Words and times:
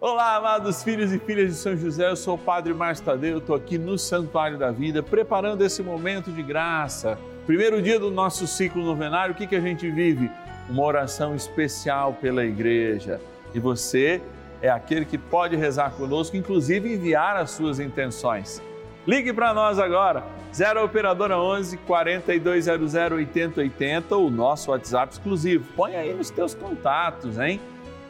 Olá, 0.00 0.36
amados 0.36 0.84
filhos 0.84 1.12
e 1.12 1.18
filhas 1.18 1.48
de 1.48 1.54
São 1.56 1.76
José, 1.76 2.08
eu 2.08 2.14
sou 2.14 2.36
o 2.36 2.38
Padre 2.38 2.72
Márcio 2.72 3.04
Tadeu, 3.04 3.38
estou 3.38 3.56
aqui 3.56 3.76
no 3.76 3.98
Santuário 3.98 4.56
da 4.56 4.70
Vida, 4.70 5.02
preparando 5.02 5.64
esse 5.64 5.82
momento 5.82 6.30
de 6.30 6.40
graça. 6.40 7.18
Primeiro 7.46 7.82
dia 7.82 7.98
do 7.98 8.08
nosso 8.08 8.46
ciclo 8.46 8.84
novenário, 8.84 9.34
o 9.34 9.36
que, 9.36 9.44
que 9.44 9.56
a 9.56 9.60
gente 9.60 9.90
vive? 9.90 10.30
Uma 10.70 10.84
oração 10.84 11.34
especial 11.34 12.12
pela 12.12 12.44
igreja. 12.44 13.20
E 13.52 13.58
você 13.58 14.22
é 14.62 14.70
aquele 14.70 15.04
que 15.04 15.18
pode 15.18 15.56
rezar 15.56 15.90
conosco, 15.90 16.36
inclusive 16.36 16.94
enviar 16.94 17.34
as 17.34 17.50
suas 17.50 17.80
intenções. 17.80 18.62
Ligue 19.04 19.32
para 19.32 19.52
nós 19.52 19.80
agora, 19.80 20.22
0 20.54 20.84
Operadora 20.84 21.36
11 21.38 21.76
4200 21.78 22.94
8080, 22.94 24.16
o 24.16 24.30
nosso 24.30 24.70
WhatsApp 24.70 25.14
exclusivo. 25.14 25.66
Põe 25.74 25.96
aí 25.96 26.14
nos 26.14 26.30
teus 26.30 26.54
contatos, 26.54 27.36
hein? 27.36 27.60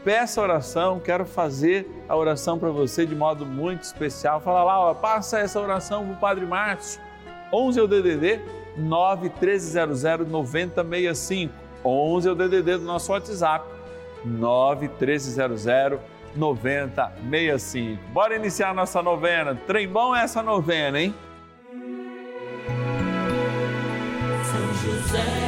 Peça 0.08 0.40
oração, 0.40 0.98
quero 0.98 1.26
fazer 1.26 1.86
a 2.08 2.16
oração 2.16 2.58
para 2.58 2.70
você 2.70 3.04
de 3.04 3.14
modo 3.14 3.44
muito 3.44 3.82
especial. 3.82 4.40
Fala 4.40 4.64
lá, 4.64 4.80
ó, 4.80 4.94
passa 4.94 5.38
essa 5.38 5.60
oração 5.60 6.02
para 6.02 6.14
o 6.14 6.16
Padre 6.16 6.46
Márcio. 6.46 6.98
11 7.52 7.78
é 7.78 7.82
o 7.82 7.86
DDD 7.86 8.40
91300 8.78 10.26
9065. 10.26 11.52
11 11.84 12.26
é 12.26 12.32
o 12.32 12.34
DDD 12.34 12.78
do 12.78 12.84
nosso 12.84 13.12
WhatsApp. 13.12 13.66
91300 14.24 15.66
9065. 16.34 18.02
Bora 18.10 18.34
iniciar 18.34 18.74
nossa 18.74 19.02
novena. 19.02 19.60
Trem 19.66 19.86
bom 19.86 20.16
é 20.16 20.22
essa 20.22 20.42
novena, 20.42 20.98
hein? 20.98 21.14
São 24.42 24.74
José, 24.74 25.47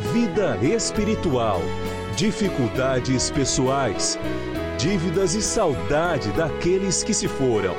vida 0.00 0.56
espiritual, 0.62 1.60
dificuldades 2.16 3.30
pessoais, 3.30 4.18
dívidas 4.78 5.34
e 5.34 5.42
saudade 5.42 6.32
daqueles 6.32 7.04
que 7.04 7.12
se 7.12 7.28
foram. 7.28 7.74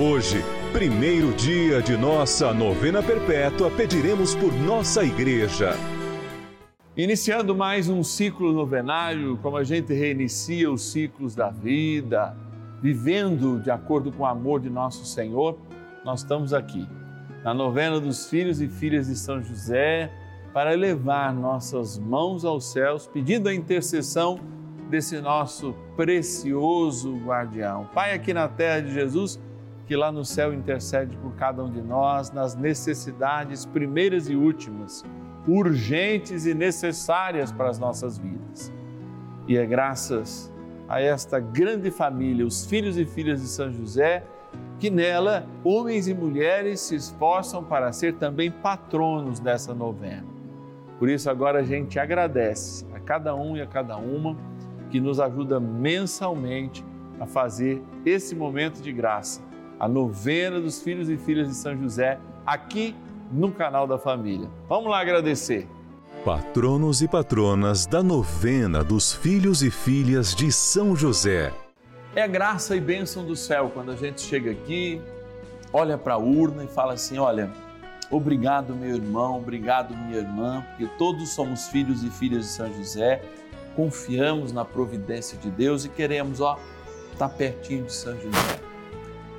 Hoje, 0.00 0.42
primeiro 0.72 1.32
dia 1.32 1.82
de 1.82 1.96
nossa 1.96 2.54
novena 2.54 3.02
perpétua, 3.02 3.70
pediremos 3.70 4.34
por 4.36 4.52
nossa 4.52 5.02
igreja. 5.02 5.76
Iniciando 6.96 7.54
mais 7.54 7.88
um 7.88 8.02
ciclo 8.02 8.52
novenário, 8.52 9.36
como 9.42 9.56
a 9.56 9.64
gente 9.64 9.92
reinicia 9.92 10.70
os 10.70 10.92
ciclos 10.92 11.34
da 11.34 11.50
vida, 11.50 12.34
vivendo 12.80 13.60
de 13.60 13.70
acordo 13.70 14.12
com 14.12 14.22
o 14.22 14.26
amor 14.26 14.60
de 14.60 14.70
nosso 14.70 15.04
Senhor, 15.04 15.58
nós 16.04 16.20
estamos 16.20 16.54
aqui, 16.54 16.88
na 17.42 17.52
novena 17.52 18.00
dos 18.00 18.30
filhos 18.30 18.60
e 18.60 18.68
filhas 18.68 19.08
de 19.08 19.16
São 19.16 19.42
José 19.42 20.10
para 20.56 20.72
elevar 20.72 21.34
nossas 21.34 21.98
mãos 21.98 22.42
aos 22.42 22.72
céus, 22.72 23.06
pedindo 23.06 23.46
a 23.46 23.54
intercessão 23.54 24.40
desse 24.88 25.20
nosso 25.20 25.74
precioso 25.94 27.14
guardião. 27.18 27.86
Pai, 27.92 28.14
aqui 28.14 28.32
na 28.32 28.48
terra 28.48 28.80
de 28.80 28.90
Jesus, 28.90 29.38
que 29.86 29.94
lá 29.94 30.10
no 30.10 30.24
céu 30.24 30.54
intercede 30.54 31.14
por 31.18 31.34
cada 31.34 31.62
um 31.62 31.70
de 31.70 31.82
nós 31.82 32.30
nas 32.30 32.56
necessidades 32.56 33.66
primeiras 33.66 34.30
e 34.30 34.34
últimas, 34.34 35.04
urgentes 35.46 36.46
e 36.46 36.54
necessárias 36.54 37.52
para 37.52 37.68
as 37.68 37.78
nossas 37.78 38.16
vidas. 38.16 38.72
E 39.46 39.58
é 39.58 39.66
graças 39.66 40.50
a 40.88 41.02
esta 41.02 41.38
grande 41.38 41.90
família, 41.90 42.46
os 42.46 42.64
filhos 42.64 42.96
e 42.96 43.04
filhas 43.04 43.42
de 43.42 43.48
São 43.48 43.70
José, 43.70 44.24
que 44.78 44.88
nela 44.88 45.46
homens 45.62 46.08
e 46.08 46.14
mulheres 46.14 46.80
se 46.80 46.94
esforçam 46.94 47.62
para 47.62 47.92
ser 47.92 48.14
também 48.14 48.50
patronos 48.50 49.38
dessa 49.38 49.74
novena. 49.74 50.35
Por 50.98 51.08
isso, 51.08 51.28
agora 51.28 51.60
a 51.60 51.62
gente 51.62 51.98
agradece 51.98 52.86
a 52.94 53.00
cada 53.00 53.34
um 53.34 53.56
e 53.56 53.62
a 53.62 53.66
cada 53.66 53.96
uma 53.96 54.36
que 54.90 55.00
nos 55.00 55.20
ajuda 55.20 55.60
mensalmente 55.60 56.84
a 57.20 57.26
fazer 57.26 57.82
esse 58.04 58.34
momento 58.34 58.80
de 58.80 58.92
graça, 58.92 59.42
a 59.78 59.88
novena 59.88 60.60
dos 60.60 60.82
filhos 60.82 61.08
e 61.10 61.16
filhas 61.16 61.48
de 61.48 61.54
São 61.54 61.76
José, 61.76 62.18
aqui 62.46 62.94
no 63.30 63.50
canal 63.52 63.86
da 63.86 63.98
família. 63.98 64.48
Vamos 64.68 64.90
lá 64.90 65.00
agradecer. 65.00 65.68
Patronos 66.24 67.02
e 67.02 67.08
patronas 67.08 67.86
da 67.86 68.02
novena 68.02 68.82
dos 68.82 69.12
filhos 69.12 69.62
e 69.62 69.70
filhas 69.70 70.34
de 70.34 70.50
São 70.50 70.96
José. 70.96 71.52
É 72.14 72.26
graça 72.26 72.74
e 72.74 72.80
bênção 72.80 73.24
do 73.24 73.36
céu 73.36 73.70
quando 73.72 73.92
a 73.92 73.96
gente 73.96 74.22
chega 74.22 74.50
aqui, 74.50 75.00
olha 75.72 75.98
para 75.98 76.14
a 76.14 76.18
urna 76.18 76.64
e 76.64 76.66
fala 76.66 76.94
assim: 76.94 77.18
olha 77.18 77.50
Obrigado, 78.10 78.74
meu 78.74 78.94
irmão, 78.94 79.36
obrigado, 79.36 79.96
minha 79.96 80.18
irmã, 80.18 80.64
porque 80.68 80.86
todos 80.96 81.30
somos 81.30 81.68
filhos 81.68 82.04
e 82.04 82.10
filhas 82.10 82.44
de 82.44 82.50
São 82.50 82.72
José, 82.72 83.20
confiamos 83.74 84.52
na 84.52 84.64
providência 84.64 85.36
de 85.38 85.50
Deus 85.50 85.84
e 85.84 85.88
queremos, 85.88 86.40
ó, 86.40 86.56
estar 87.12 87.28
tá 87.28 87.34
pertinho 87.34 87.84
de 87.84 87.92
São 87.92 88.14
José. 88.14 88.60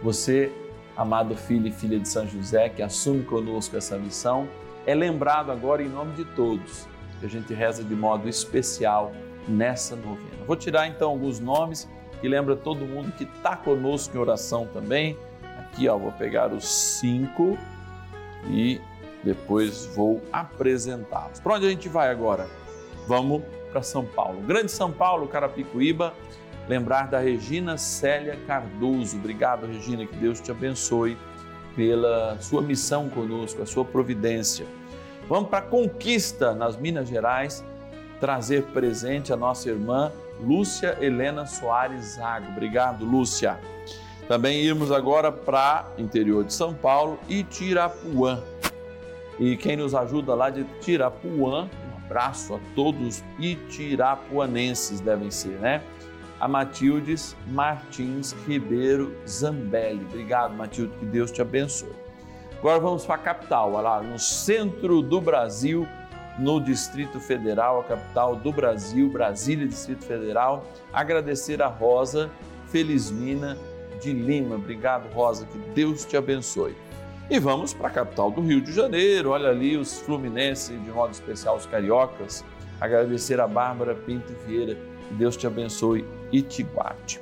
Você, 0.03 0.51
amado 0.97 1.35
filho 1.35 1.67
e 1.67 1.71
filha 1.71 1.97
de 1.97 2.09
São 2.09 2.27
José, 2.27 2.67
que 2.67 2.81
assume 2.81 3.23
conosco 3.23 3.77
essa 3.77 3.97
missão, 3.97 4.49
é 4.85 4.93
lembrado 4.93 5.49
agora 5.49 5.81
em 5.81 5.89
nome 5.89 6.13
de 6.13 6.25
todos, 6.25 6.85
que 7.21 7.25
a 7.25 7.29
gente 7.29 7.53
reza 7.53 7.83
de 7.83 7.95
modo 7.95 8.27
especial 8.27 9.13
nessa 9.47 9.95
novena. 9.95 10.45
Vou 10.45 10.57
tirar 10.57 10.87
então 10.87 11.11
alguns 11.11 11.39
nomes 11.39 11.89
que 12.19 12.27
lembra 12.27 12.55
todo 12.55 12.85
mundo 12.85 13.13
que 13.13 13.23
está 13.23 13.55
conosco 13.55 14.15
em 14.15 14.19
oração 14.19 14.67
também. 14.73 15.17
Aqui, 15.57 15.87
ó, 15.87 15.97
vou 15.97 16.11
pegar 16.11 16.51
os 16.51 16.67
cinco 16.67 17.57
e 18.49 18.81
depois 19.23 19.85
vou 19.87 20.21
apresentá-los. 20.31 21.39
Para 21.39 21.55
onde 21.55 21.67
a 21.67 21.69
gente 21.69 21.89
vai 21.89 22.09
agora? 22.09 22.47
Vamos 23.07 23.41
para 23.71 23.81
São 23.81 24.05
Paulo. 24.05 24.41
Grande 24.41 24.71
São 24.71 24.91
Paulo, 24.91 25.27
Carapicuíba, 25.27 26.13
lembrar 26.67 27.07
da 27.07 27.19
Regina 27.19 27.77
Célia 27.77 28.37
Cardoso. 28.47 29.17
Obrigado, 29.17 29.65
Regina, 29.65 30.05
que 30.05 30.15
Deus 30.15 30.39
te 30.39 30.51
abençoe 30.51 31.17
pela 31.75 32.37
sua 32.39 32.61
missão 32.61 33.09
conosco, 33.09 33.61
a 33.61 33.65
sua 33.65 33.85
providência. 33.85 34.65
Vamos 35.29 35.49
para 35.49 35.61
Conquista, 35.61 36.53
nas 36.53 36.77
Minas 36.77 37.07
Gerais, 37.07 37.63
trazer 38.19 38.63
presente 38.63 39.31
a 39.31 39.35
nossa 39.35 39.69
irmã 39.69 40.11
Lúcia 40.41 40.97
Helena 40.99 41.45
Soares 41.45 42.15
Zago. 42.15 42.51
Obrigado, 42.51 43.05
Lúcia. 43.05 43.59
Também 44.27 44.61
irmos 44.61 44.91
agora 44.91 45.31
para 45.31 45.87
interior 45.97 46.43
de 46.43 46.53
São 46.53 46.73
Paulo 46.73 47.17
e 47.29 47.43
Tirapuã. 47.43 48.43
E 49.39 49.55
quem 49.55 49.77
nos 49.77 49.95
ajuda 49.95 50.35
lá 50.35 50.49
de 50.49 50.65
Tirapuã, 50.81 51.63
um 51.63 52.05
abraço 52.05 52.55
a 52.55 52.59
todos 52.75 53.23
itirapuanenses 53.39 54.99
devem 54.99 55.31
ser, 55.31 55.59
né? 55.59 55.81
A 56.39 56.47
Matildes 56.47 57.35
Martins 57.47 58.35
Ribeiro 58.45 59.15
Zambelli. 59.27 60.05
Obrigado, 60.05 60.53
Matilde, 60.55 60.91
que 60.99 61.05
Deus 61.05 61.31
te 61.31 61.41
abençoe. 61.41 61.95
Agora 62.59 62.79
vamos 62.79 63.05
para 63.05 63.15
a 63.15 63.19
capital, 63.19 63.71
lá 63.71 64.01
no 64.01 64.19
centro 64.19 65.01
do 65.01 65.21
Brasil, 65.21 65.87
no 66.37 66.59
Distrito 66.59 67.19
Federal, 67.19 67.79
a 67.79 67.83
capital 67.83 68.35
do 68.35 68.51
Brasil, 68.51 69.09
Brasília, 69.09 69.67
Distrito 69.67 70.03
Federal. 70.03 70.65
Agradecer 70.91 71.61
a 71.61 71.67
Rosa 71.67 72.29
Felizmina 72.67 73.57
de 74.01 74.13
Lima. 74.13 74.55
Obrigado, 74.55 75.11
Rosa, 75.13 75.45
que 75.45 75.57
Deus 75.75 76.05
te 76.05 76.17
abençoe. 76.17 76.75
E 77.29 77.39
vamos 77.39 77.73
para 77.73 77.87
a 77.87 77.91
capital 77.91 78.31
do 78.31 78.41
Rio 78.41 78.61
de 78.61 78.71
Janeiro, 78.71 79.31
olha 79.31 79.49
ali 79.49 79.75
os 79.75 79.99
fluminenses, 79.99 80.81
de 80.81 80.89
modo 80.91 81.11
especial 81.11 81.57
os 81.57 81.65
cariocas. 81.65 82.43
Agradecer 82.79 83.41
a 83.41 83.47
Bárbara 83.47 83.93
Pinto 83.93 84.33
Vieira, 84.45 84.75
que 84.75 85.13
Deus 85.15 85.35
te 85.35 85.45
abençoe 85.45 86.05
e 86.31 86.41
te 86.41 86.63
guarde. 86.63 87.19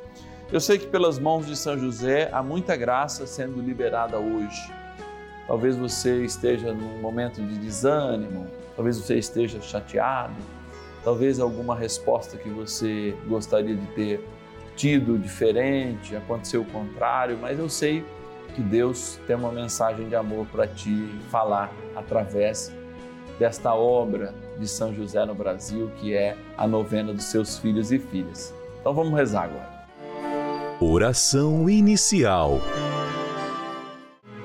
Eu 0.52 0.60
sei 0.60 0.78
que 0.78 0.86
pelas 0.86 1.18
mãos 1.18 1.48
de 1.48 1.56
São 1.56 1.78
José 1.78 2.30
há 2.32 2.44
muita 2.44 2.76
graça 2.76 3.26
sendo 3.26 3.60
liberada 3.60 4.20
hoje. 4.20 4.72
Talvez 5.48 5.76
você 5.76 6.24
esteja 6.24 6.72
num 6.72 7.02
momento 7.02 7.42
de 7.42 7.58
desânimo, 7.58 8.48
talvez 8.76 8.98
você 8.98 9.16
esteja 9.16 9.60
chateado, 9.60 10.36
talvez 11.04 11.40
alguma 11.40 11.76
resposta 11.76 12.38
que 12.38 12.50
você 12.50 13.16
gostaria 13.28 13.76
de 13.76 13.88
ter 13.88 14.28
tido 14.76 15.18
diferente, 15.18 16.16
aconteceu 16.16 16.62
o 16.62 16.66
contrário, 16.66 17.38
mas 17.42 17.58
eu 17.58 17.70
sei 17.70 18.04
que 18.54 18.62
Deus 18.62 19.20
tem 19.28 19.36
uma 19.36 19.52
mensagem 19.52 20.08
de 20.08 20.16
amor 20.16 20.46
para 20.48 20.68
te 20.68 21.10
falar 21.30 21.72
através 21.96 22.74
desta 23.38 23.74
obra 23.74 24.34
de 24.58 24.68
São 24.68 24.94
José 24.94 25.26
no 25.26 25.36
Brasil, 25.36 25.92
que 25.98 26.14
é 26.14 26.38
a 26.58 26.66
novena 26.68 27.14
dos 27.14 27.26
seus 27.26 27.58
filhos 27.58 27.92
e 27.92 28.00
filhas. 28.00 28.54
Então 28.80 28.94
vamos 28.94 29.14
rezar 29.14 29.46
agora. 29.46 29.76
Oração 30.80 31.70
inicial. 31.70 32.60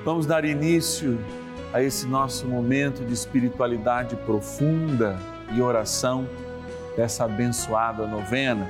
Vamos 0.03 0.25
dar 0.25 0.43
início 0.43 1.17
a 1.73 1.81
esse 1.81 2.07
nosso 2.07 2.47
momento 2.47 3.05
de 3.05 3.13
espiritualidade 3.13 4.15
profunda 4.17 5.17
e 5.53 5.61
oração 5.61 6.27
dessa 6.97 7.25
abençoada 7.25 8.05
novena, 8.07 8.69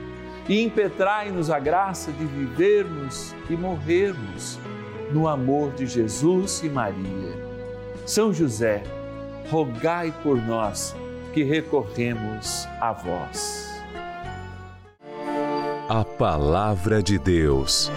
e 0.47 0.61
impetrai-nos 0.63 1.49
a 1.49 1.59
graça 1.59 2.11
de 2.11 2.25
vivermos 2.25 3.35
e 3.49 3.53
morrermos 3.53 4.59
no 5.11 5.27
amor 5.27 5.71
de 5.73 5.85
Jesus 5.85 6.61
e 6.63 6.69
Maria. 6.69 7.39
São 8.05 8.33
José, 8.33 8.83
rogai 9.49 10.13
por 10.23 10.37
nós 10.37 10.95
que 11.33 11.43
recorremos 11.43 12.65
a 12.79 12.91
vós. 12.93 13.69
A 15.87 16.03
Palavra 16.03 17.03
de 17.03 17.19
Deus. 17.19 17.91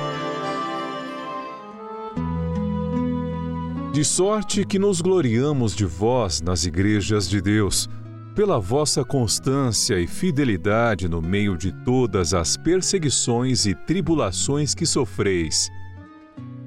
De 3.92 4.04
sorte 4.04 4.66
que 4.66 4.76
nos 4.78 5.00
gloriamos 5.00 5.74
de 5.76 5.84
vós 5.84 6.40
nas 6.40 6.64
igrejas 6.64 7.28
de 7.28 7.40
Deus, 7.40 7.88
pela 8.34 8.58
vossa 8.58 9.04
constância 9.04 10.00
e 10.00 10.08
fidelidade 10.08 11.08
no 11.08 11.22
meio 11.22 11.56
de 11.56 11.70
todas 11.84 12.34
as 12.34 12.56
perseguições 12.56 13.64
e 13.64 13.76
tribulações 13.76 14.74
que 14.74 14.84
sofreis. 14.84 15.70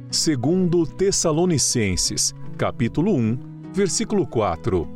Segundo 0.10 0.88
Tessalonicenses, 0.88 2.34
capítulo 2.58 3.14
1, 3.14 3.72
versículo 3.74 4.26
4. 4.26 4.88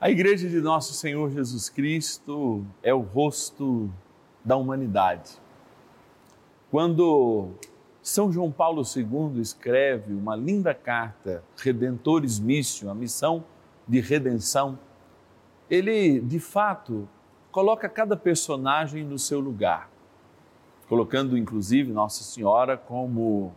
A 0.00 0.08
igreja 0.08 0.48
de 0.48 0.58
nosso 0.58 0.94
Senhor 0.94 1.30
Jesus 1.30 1.68
Cristo 1.68 2.64
é 2.82 2.94
o 2.94 3.00
rosto 3.00 3.90
da 4.42 4.56
humanidade. 4.56 5.32
Quando 6.70 7.50
são 8.00 8.32
João 8.32 8.50
Paulo 8.50 8.82
II 8.84 9.38
escreve 9.38 10.14
uma 10.14 10.34
linda 10.34 10.72
carta, 10.72 11.44
Redentores 11.58 12.38
Missio, 12.38 12.88
a 12.88 12.94
missão 12.94 13.44
de 13.88 14.00
redenção. 14.00 14.78
Ele, 15.70 16.20
de 16.20 16.38
fato, 16.38 17.08
coloca 17.50 17.88
cada 17.88 18.16
personagem 18.16 19.04
no 19.04 19.18
seu 19.18 19.40
lugar, 19.40 19.90
colocando 20.88 21.36
inclusive 21.36 21.92
Nossa 21.92 22.22
Senhora 22.22 22.76
como 22.76 23.52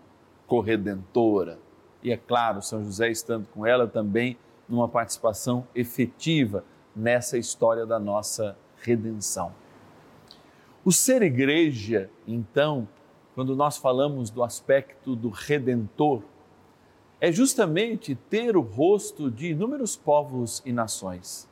corredentora. 0.47 1.59
E 2.01 2.11
é 2.11 2.17
claro, 2.17 2.61
São 2.61 2.83
José 2.83 3.09
estando 3.09 3.47
com 3.53 3.65
ela 3.65 3.87
também 3.87 4.37
numa 4.67 4.87
participação 4.87 5.67
efetiva 5.75 6.63
nessa 6.95 7.37
história 7.37 7.85
da 7.85 7.99
nossa 7.99 8.57
redenção. 8.81 9.53
O 10.83 10.91
ser 10.91 11.21
igreja, 11.21 12.09
então, 12.27 12.87
quando 13.35 13.55
nós 13.55 13.77
falamos 13.77 14.29
do 14.29 14.43
aspecto 14.43 15.15
do 15.15 15.29
redentor, 15.29 16.23
é 17.21 17.31
justamente 17.31 18.15
ter 18.15 18.57
o 18.57 18.61
rosto 18.61 19.29
de 19.29 19.51
inúmeros 19.51 19.95
povos 19.95 20.59
e 20.65 20.73
nações, 20.73 21.47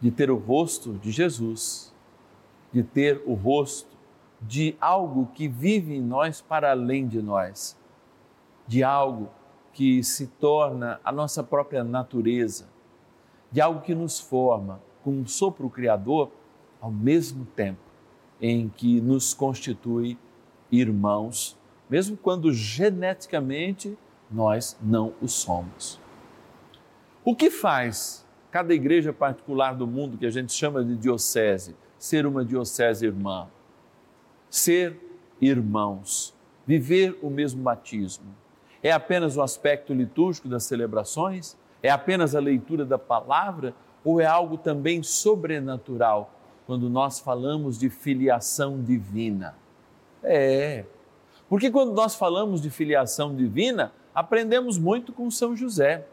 de 0.00 0.10
ter 0.10 0.28
o 0.28 0.36
rosto 0.36 0.94
de 0.94 1.12
Jesus, 1.12 1.94
de 2.72 2.82
ter 2.82 3.22
o 3.24 3.34
rosto 3.34 3.96
de 4.42 4.76
algo 4.80 5.26
que 5.34 5.46
vive 5.46 5.94
em 5.94 6.02
nós 6.02 6.40
para 6.40 6.72
além 6.72 7.06
de 7.06 7.22
nós, 7.22 7.78
de 8.66 8.82
algo 8.82 9.30
que 9.72 10.02
se 10.02 10.26
torna 10.26 11.00
a 11.04 11.12
nossa 11.12 11.44
própria 11.44 11.84
natureza, 11.84 12.68
de 13.52 13.60
algo 13.60 13.80
que 13.82 13.94
nos 13.94 14.18
forma 14.18 14.82
com 15.04 15.12
um 15.12 15.26
sopro 15.28 15.70
criador 15.70 16.32
ao 16.80 16.90
mesmo 16.90 17.44
tempo 17.44 17.80
em 18.40 18.68
que 18.68 19.00
nos 19.00 19.32
constitui 19.32 20.18
irmãos, 20.72 21.56
mesmo 21.88 22.16
quando 22.16 22.52
geneticamente 22.52 23.96
nós 24.30 24.76
não 24.82 25.14
o 25.20 25.28
somos. 25.28 26.00
O 27.24 27.34
que 27.34 27.50
faz 27.50 28.26
cada 28.50 28.74
igreja 28.74 29.12
particular 29.12 29.74
do 29.74 29.86
mundo, 29.86 30.16
que 30.16 30.26
a 30.26 30.30
gente 30.30 30.52
chama 30.52 30.84
de 30.84 30.96
diocese, 30.96 31.76
ser 31.98 32.26
uma 32.26 32.44
diocese 32.44 33.06
irmã? 33.06 33.48
Ser 34.48 34.98
irmãos, 35.40 36.34
viver 36.66 37.18
o 37.22 37.28
mesmo 37.28 37.62
batismo. 37.62 38.34
É 38.82 38.92
apenas 38.92 39.36
o 39.36 39.42
aspecto 39.42 39.92
litúrgico 39.92 40.48
das 40.48 40.64
celebrações? 40.64 41.56
É 41.82 41.90
apenas 41.90 42.34
a 42.34 42.40
leitura 42.40 42.84
da 42.84 42.98
palavra? 42.98 43.74
Ou 44.04 44.20
é 44.20 44.26
algo 44.26 44.56
também 44.56 45.02
sobrenatural 45.02 46.32
quando 46.66 46.88
nós 46.88 47.18
falamos 47.18 47.78
de 47.78 47.90
filiação 47.90 48.82
divina? 48.82 49.56
É. 50.22 50.84
Porque 51.48 51.70
quando 51.70 51.92
nós 51.92 52.14
falamos 52.14 52.60
de 52.60 52.70
filiação 52.70 53.34
divina, 53.34 53.92
aprendemos 54.18 54.78
muito 54.78 55.12
com 55.12 55.30
São 55.30 55.54
José. 55.54 56.04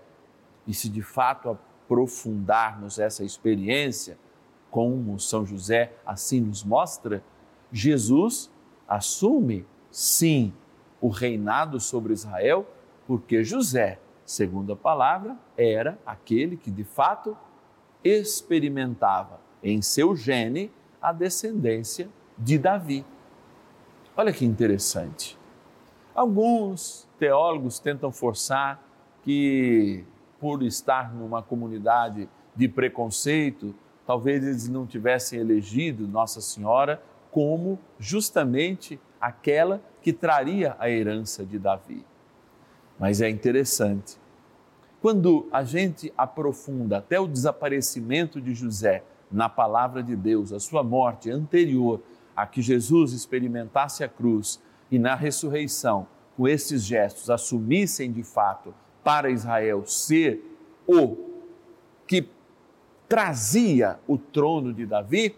E 0.67 0.75
se 0.75 0.89
de 0.89 1.01
fato 1.01 1.49
aprofundarmos 1.49 2.99
essa 2.99 3.23
experiência, 3.23 4.15
como 4.69 5.19
São 5.19 5.43
José 5.43 5.91
assim 6.05 6.39
nos 6.39 6.63
mostra, 6.63 7.23
Jesus 7.71 8.51
assume, 8.87 9.65
sim, 9.89 10.53
o 11.01 11.09
reinado 11.09 11.79
sobre 11.79 12.13
Israel, 12.13 12.67
porque 13.07 13.43
José, 13.43 13.99
segundo 14.23 14.73
a 14.73 14.75
palavra, 14.75 15.35
era 15.57 15.97
aquele 16.05 16.57
que 16.57 16.69
de 16.69 16.83
fato 16.83 17.35
experimentava 18.03 19.39
em 19.63 19.81
seu 19.81 20.15
gene 20.15 20.71
a 21.01 21.11
descendência 21.11 22.07
de 22.37 22.59
Davi. 22.59 23.03
Olha 24.15 24.31
que 24.31 24.45
interessante. 24.45 25.39
Alguns 26.13 27.04
teólogos 27.19 27.79
tentam 27.79 28.11
forçar 28.11 28.83
que, 29.23 30.03
por 30.39 30.63
estar 30.63 31.13
numa 31.13 31.41
comunidade 31.41 32.29
de 32.55 32.67
preconceito, 32.67 33.75
talvez 34.05 34.43
eles 34.43 34.69
não 34.69 34.85
tivessem 34.85 35.39
elegido 35.39 36.07
Nossa 36.07 36.41
Senhora 36.41 37.01
como 37.31 37.79
justamente 37.99 38.99
aquela 39.19 39.81
que 40.01 40.13
traria 40.13 40.75
a 40.79 40.89
herança 40.89 41.43
de 41.43 41.57
Davi. 41.57 42.05
Mas 42.99 43.21
é 43.21 43.29
interessante. 43.29 44.17
Quando 45.01 45.47
a 45.51 45.63
gente 45.63 46.13
aprofunda 46.17 46.97
até 46.97 47.19
o 47.19 47.27
desaparecimento 47.27 48.39
de 48.39 48.53
José 48.55 49.03
na 49.31 49.49
palavra 49.49 50.01
de 50.01 50.15
Deus, 50.15 50.53
a 50.53 50.59
sua 50.59 50.83
morte 50.83 51.29
anterior 51.29 52.01
a 52.35 52.45
que 52.45 52.61
Jesus 52.61 53.13
experimentasse 53.13 54.03
a 54.03 54.09
cruz 54.09 54.61
e 54.91 54.99
na 54.99 55.15
ressurreição, 55.15 56.07
com 56.35 56.47
esses 56.47 56.83
gestos, 56.83 57.29
assumissem 57.29 58.11
de 58.11 58.23
fato 58.23 58.73
para 59.03 59.29
Israel 59.29 59.85
ser 59.85 60.43
o 60.87 61.15
que 62.07 62.27
trazia 63.07 63.99
o 64.07 64.17
trono 64.17 64.73
de 64.73 64.85
Davi, 64.85 65.35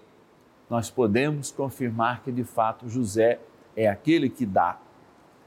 nós 0.70 0.90
podemos 0.90 1.52
confirmar 1.52 2.24
que 2.24 2.32
de 2.32 2.44
fato 2.44 2.90
José 2.90 3.40
é 3.76 3.88
aquele 3.88 4.30
que 4.30 4.46
dá 4.46 4.80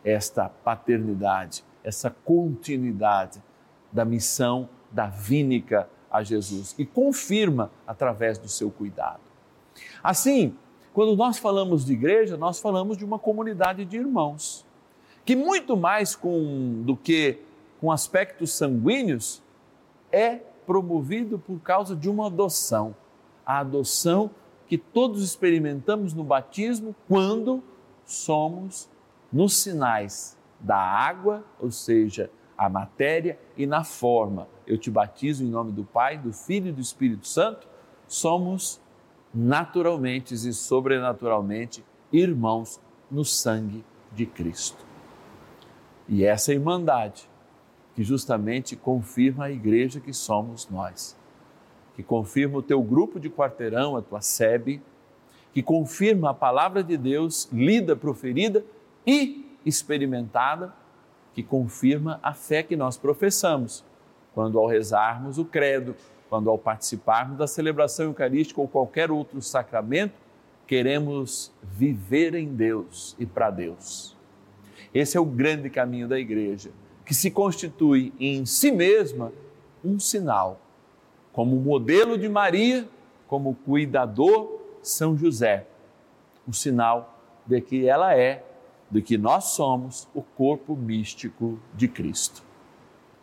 esta 0.04 0.48
paternidade, 0.48 1.64
essa 1.84 2.10
continuidade 2.10 3.42
da 3.92 4.04
missão 4.04 4.68
davínica 4.90 5.88
a 6.10 6.22
Jesus 6.22 6.74
e 6.78 6.84
confirma 6.84 7.70
através 7.86 8.38
do 8.38 8.48
seu 8.48 8.70
cuidado. 8.70 9.20
Assim, 10.02 10.56
quando 10.92 11.16
nós 11.16 11.38
falamos 11.38 11.84
de 11.84 11.92
igreja, 11.92 12.36
nós 12.36 12.60
falamos 12.60 12.96
de 12.96 13.04
uma 13.04 13.18
comunidade 13.18 13.84
de 13.84 13.96
irmãos, 13.96 14.66
que 15.30 15.36
muito 15.36 15.76
mais 15.76 16.16
com, 16.16 16.82
do 16.84 16.96
que 16.96 17.38
com 17.80 17.92
aspectos 17.92 18.50
sanguíneos, 18.52 19.40
é 20.10 20.40
promovido 20.66 21.38
por 21.38 21.60
causa 21.60 21.94
de 21.94 22.10
uma 22.10 22.26
adoção. 22.26 22.96
A 23.46 23.60
adoção 23.60 24.32
que 24.66 24.76
todos 24.76 25.22
experimentamos 25.22 26.12
no 26.14 26.24
batismo 26.24 26.96
quando 27.06 27.62
somos 28.04 28.90
nos 29.32 29.56
sinais 29.56 30.36
da 30.58 30.76
água, 30.76 31.44
ou 31.60 31.70
seja, 31.70 32.28
a 32.58 32.68
matéria, 32.68 33.38
e 33.56 33.68
na 33.68 33.84
forma. 33.84 34.48
Eu 34.66 34.76
te 34.76 34.90
batizo 34.90 35.44
em 35.44 35.48
nome 35.48 35.70
do 35.70 35.84
Pai, 35.84 36.18
do 36.18 36.32
Filho 36.32 36.70
e 36.70 36.72
do 36.72 36.80
Espírito 36.80 37.28
Santo. 37.28 37.68
Somos 38.08 38.80
naturalmente 39.32 40.34
e 40.34 40.52
sobrenaturalmente 40.52 41.84
irmãos 42.12 42.80
no 43.08 43.24
sangue 43.24 43.84
de 44.10 44.26
Cristo. 44.26 44.89
E 46.10 46.24
essa 46.24 46.52
irmandade 46.52 47.30
que 47.94 48.02
justamente 48.02 48.74
confirma 48.74 49.44
a 49.44 49.50
igreja 49.50 50.00
que 50.00 50.12
somos 50.12 50.68
nós, 50.68 51.16
que 51.94 52.02
confirma 52.02 52.58
o 52.58 52.62
teu 52.62 52.82
grupo 52.82 53.20
de 53.20 53.30
quarteirão, 53.30 53.96
a 53.96 54.02
tua 54.02 54.20
sebe, 54.20 54.82
que 55.54 55.62
confirma 55.62 56.30
a 56.30 56.34
palavra 56.34 56.82
de 56.82 56.96
Deus 56.96 57.48
lida, 57.52 57.94
proferida 57.94 58.64
e 59.06 59.56
experimentada, 59.64 60.74
que 61.32 61.44
confirma 61.44 62.18
a 62.24 62.34
fé 62.34 62.64
que 62.64 62.74
nós 62.74 62.96
professamos, 62.96 63.84
quando 64.34 64.58
ao 64.58 64.66
rezarmos 64.66 65.38
o 65.38 65.44
credo, 65.44 65.94
quando 66.28 66.50
ao 66.50 66.58
participarmos 66.58 67.38
da 67.38 67.46
celebração 67.46 68.06
eucarística 68.06 68.60
ou 68.60 68.66
qualquer 68.66 69.12
outro 69.12 69.40
sacramento, 69.40 70.14
queremos 70.66 71.52
viver 71.62 72.34
em 72.34 72.48
Deus 72.48 73.14
e 73.16 73.24
para 73.24 73.48
Deus. 73.50 74.19
Esse 74.92 75.16
é 75.16 75.20
o 75.20 75.24
grande 75.24 75.70
caminho 75.70 76.08
da 76.08 76.18
igreja, 76.18 76.70
que 77.04 77.14
se 77.14 77.30
constitui 77.30 78.12
em 78.18 78.44
si 78.46 78.70
mesma 78.70 79.32
um 79.84 79.98
sinal, 79.98 80.60
como 81.32 81.56
modelo 81.56 82.18
de 82.18 82.28
Maria, 82.28 82.88
como 83.26 83.54
cuidador 83.54 84.60
São 84.82 85.16
José, 85.16 85.66
um 86.46 86.52
sinal 86.52 87.18
de 87.46 87.60
que 87.60 87.88
ela 87.88 88.14
é, 88.16 88.44
de 88.90 89.00
que 89.00 89.16
nós 89.16 89.44
somos 89.44 90.08
o 90.14 90.22
corpo 90.22 90.74
místico 90.76 91.58
de 91.74 91.86
Cristo. 91.86 92.42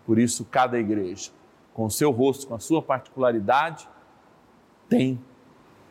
Por 0.05 0.17
isso, 0.17 0.45
cada 0.45 0.79
igreja 0.79 1.31
com 1.77 1.85
o 1.85 1.91
seu 1.91 2.09
rosto, 2.09 2.47
com 2.47 2.55
a 2.55 2.59
sua 2.59 2.81
particularidade, 2.81 3.87
tem, 4.89 5.21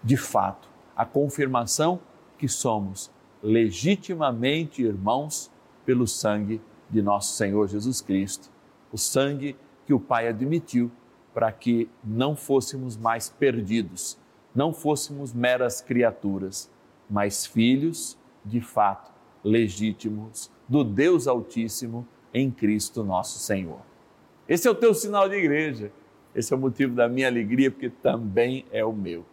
de 0.03 0.17
fato, 0.17 0.69
a 0.97 1.05
confirmação 1.05 2.01
que 2.37 2.49
somos 2.49 3.09
legitimamente 3.41 4.83
irmãos 4.83 5.49
pelo 5.87 6.07
sangue 6.07 6.61
de 6.91 7.01
nosso 7.01 7.35
Senhor 7.35 7.67
Jesus 7.69 8.03
Cristo, 8.03 8.51
o 8.93 8.99
sangue 8.99 9.57
que 9.87 9.95
o 9.95 10.01
Pai 10.01 10.29
admitiu 10.29 10.91
para 11.33 11.51
que 11.53 11.89
não 12.05 12.37
fôssemos 12.37 12.97
mais 12.97 13.29
perdidos, 13.29 14.19
não 14.55 14.73
fôssemos 14.73 15.33
meras 15.33 15.81
criaturas, 15.81 16.71
mas 17.09 17.47
filhos, 17.47 18.19
de 18.45 18.61
fato, 18.61 19.13
legítimos 19.45 20.51
do 20.69 20.83
Deus 20.83 21.29
Altíssimo 21.29 22.07
em 22.35 22.51
Cristo 22.51 23.05
nosso 23.05 23.39
Senhor. 23.39 23.81
Esse 24.49 24.67
é 24.69 24.71
o 24.71 24.75
teu 24.75 24.93
sinal 24.93 25.29
de 25.29 25.37
igreja. 25.37 25.91
Esse 26.35 26.53
é 26.53 26.57
o 26.57 26.61
motivo 26.61 26.95
da 26.95 27.09
minha 27.09 27.27
alegria, 27.27 27.71
porque 27.71 27.89
também 27.89 28.67
é 28.71 28.85
o 28.85 28.93
meu. 28.93 29.25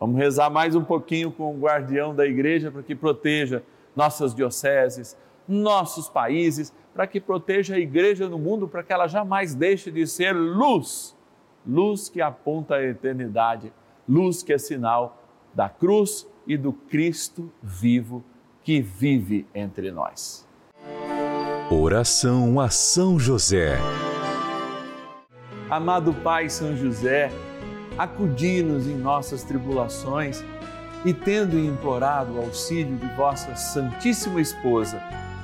Vamos 0.00 0.16
rezar 0.16 0.50
mais 0.50 0.74
um 0.74 0.82
pouquinho 0.82 1.30
com 1.30 1.54
o 1.54 1.60
guardião 1.60 2.14
da 2.14 2.26
igreja 2.26 2.70
para 2.70 2.82
que 2.82 2.94
proteja 2.94 3.62
nossas 3.94 4.34
dioceses, 4.34 5.16
nossos 5.48 6.08
países, 6.08 6.72
para 6.94 7.06
que 7.06 7.20
proteja 7.20 7.74
a 7.74 7.78
igreja 7.78 8.28
no 8.28 8.38
mundo, 8.38 8.68
para 8.68 8.82
que 8.82 8.92
ela 8.92 9.06
jamais 9.06 9.54
deixe 9.54 9.90
de 9.90 10.06
ser 10.06 10.32
luz, 10.32 11.16
luz 11.66 12.08
que 12.08 12.20
aponta 12.20 12.76
a 12.76 12.82
eternidade, 12.82 13.72
luz 14.08 14.42
que 14.42 14.52
é 14.52 14.58
sinal 14.58 15.22
da 15.54 15.68
cruz 15.68 16.28
e 16.46 16.56
do 16.56 16.72
Cristo 16.72 17.50
vivo 17.62 18.24
que 18.62 18.80
vive 18.80 19.46
entre 19.54 19.90
nós. 19.90 20.46
Oração 21.70 22.60
a 22.60 22.68
São 22.68 23.18
José. 23.18 23.78
Amado 25.70 26.12
Pai 26.12 26.50
São 26.50 26.76
José, 26.76 27.30
acudi-nos 27.96 28.86
em 28.86 28.96
nossas 28.96 29.42
tribulações 29.42 30.44
e, 31.04 31.14
tendo 31.14 31.58
implorado 31.58 32.34
o 32.34 32.40
auxílio 32.40 32.96
de 32.96 33.06
vossa 33.16 33.56
Santíssima 33.56 34.40
Esposa, 34.40 35.02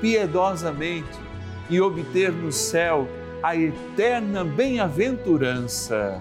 piedosamente 0.00 1.18
e 1.70 1.80
obter 1.80 2.32
no 2.32 2.50
céu 2.50 3.06
a 3.42 3.56
eterna 3.56 4.44
bem-aventurança. 4.44 6.20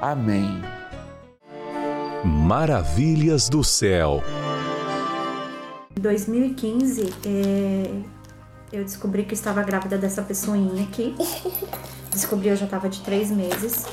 Amém. 0.00 0.62
Maravilhas 2.24 3.48
do 3.48 3.64
céu. 3.64 4.22
Em 5.96 6.00
2015, 6.00 7.14
é, 7.24 7.90
eu 8.72 8.84
descobri 8.84 9.24
que 9.24 9.34
estava 9.34 9.62
grávida 9.62 9.96
dessa 9.96 10.22
pessoinha 10.22 10.82
aqui. 10.84 11.14
Descobri 12.10 12.48
eu 12.48 12.56
já 12.56 12.64
estava 12.64 12.88
de 12.88 13.00
três 13.02 13.30
meses. 13.30 13.84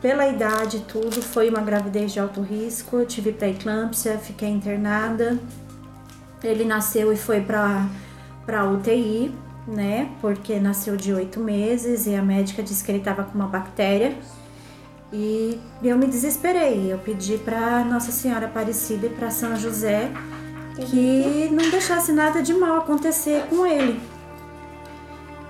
Pela 0.00 0.26
idade 0.26 0.80
tudo, 0.88 1.22
foi 1.22 1.48
uma 1.48 1.60
gravidez 1.60 2.12
de 2.12 2.20
alto 2.20 2.40
risco. 2.42 2.96
Eu 2.96 3.06
tive 3.06 3.32
pré-eclâmpsia, 3.32 4.18
fiquei 4.18 4.48
internada. 4.48 5.38
Ele 6.46 6.64
nasceu 6.64 7.12
e 7.12 7.16
foi 7.16 7.40
para 7.40 7.86
para 8.44 8.64
UTI, 8.68 9.34
né? 9.66 10.10
Porque 10.20 10.60
nasceu 10.60 10.96
de 10.96 11.12
oito 11.14 11.40
meses 11.40 12.06
e 12.06 12.14
a 12.14 12.22
médica 12.22 12.62
disse 12.62 12.84
que 12.84 12.90
ele 12.90 12.98
estava 12.98 13.24
com 13.24 13.34
uma 13.34 13.46
bactéria 13.46 14.14
e 15.12 15.60
eu 15.82 15.96
me 15.96 16.06
desesperei. 16.06 16.92
Eu 16.92 16.98
pedi 16.98 17.38
para 17.38 17.84
Nossa 17.84 18.10
Senhora 18.10 18.46
Aparecida 18.46 19.06
e 19.06 19.10
para 19.10 19.30
São 19.30 19.56
José 19.56 20.10
que 20.90 21.48
não 21.52 21.70
deixasse 21.70 22.12
nada 22.12 22.42
de 22.42 22.52
mal 22.52 22.78
acontecer 22.78 23.44
com 23.48 23.64
ele. 23.64 24.00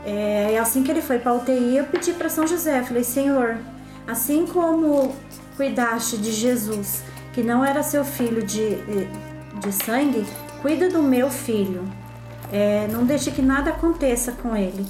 É, 0.05 0.59
assim 0.59 0.83
que 0.83 0.91
ele 0.91 1.01
foi 1.01 1.19
para 1.19 1.33
UTI, 1.33 1.79
eu 1.79 1.85
pedi 1.85 2.13
para 2.13 2.29
São 2.29 2.47
José, 2.47 2.83
falei: 2.83 3.03
Senhor, 3.03 3.57
assim 4.07 4.47
como 4.47 5.17
cuidaste 5.57 6.19
de 6.19 6.31
Jesus, 6.31 7.03
que 7.33 7.43
não 7.43 7.65
era 7.65 7.83
seu 7.83 8.05
filho 8.05 8.45
de, 8.45 8.77
de 9.61 9.73
sangue, 9.73 10.27
cuida 10.65 10.89
do 10.89 11.03
meu 11.03 11.29
filho. 11.29 11.85
É, 12.51 12.89
não 12.91 13.05
deixe 13.05 13.31
que 13.31 13.43
nada 13.43 13.69
aconteça 13.69 14.33
com 14.33 14.57
ele 14.57 14.87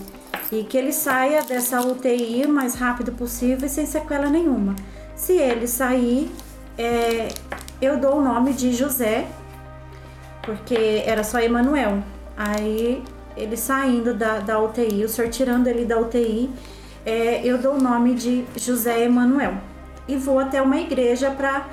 e 0.53 0.63
que 0.63 0.79
ele 0.79 0.93
saia 0.93 1.43
dessa 1.43 1.81
UTI 1.81 2.45
o 2.47 2.49
mais 2.49 2.77
rápido 2.77 3.11
possível 3.11 3.67
e 3.67 3.69
sem 3.69 3.85
sequela 3.85 4.29
nenhuma. 4.29 4.77
Se 5.17 5.33
ele 5.33 5.67
sair, 5.67 6.31
é, 6.79 7.27
eu 7.83 7.99
dou 7.99 8.19
o 8.19 8.23
nome 8.23 8.53
de 8.53 8.73
José, 8.73 9.27
porque 10.43 11.03
era 11.05 11.25
só 11.25 11.41
Emanuel. 11.41 12.05
Aí 12.37 13.03
ele 13.37 13.57
saindo 13.57 14.15
da, 14.15 14.39
da 14.39 14.61
UTI, 14.61 15.05
o 15.05 15.09
senhor 15.09 15.29
tirando 15.29 15.67
ele 15.67 15.85
da 15.85 15.99
UTI, 15.99 16.51
é, 17.05 17.45
eu 17.45 17.59
dou 17.59 17.75
o 17.75 17.83
nome 17.83 18.15
de 18.15 18.45
José 18.55 19.03
Emanuel. 19.03 19.55
E 20.07 20.15
vou 20.15 20.39
até 20.39 20.63
uma 20.63 20.79
igreja 20.79 21.33
para 21.33 21.67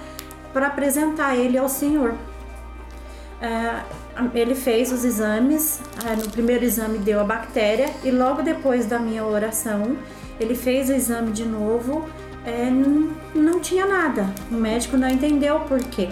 apresentar 0.66 1.36
ele 1.36 1.56
ao 1.56 1.70
Senhor. 1.70 2.16
É, 3.42 3.82
ele 4.36 4.54
fez 4.54 4.92
os 4.92 5.04
exames, 5.04 5.80
ah, 6.06 6.16
no 6.16 6.30
primeiro 6.30 6.64
exame 6.64 7.00
deu 7.00 7.20
a 7.20 7.24
bactéria 7.24 7.90
e 8.04 8.12
logo 8.12 8.44
depois 8.44 8.86
da 8.86 9.00
minha 9.00 9.26
oração 9.26 9.98
ele 10.40 10.56
fez 10.56 10.90
o 10.90 10.94
exame 10.94 11.32
de 11.32 11.44
novo, 11.44 12.08
é, 12.46 12.70
não 13.34 13.60
tinha 13.60 13.86
nada. 13.86 14.34
O 14.52 14.56
médico 14.56 14.98
não 14.98 15.10
entendeu 15.10 15.60
por 15.62 15.80
quê. 15.80 16.10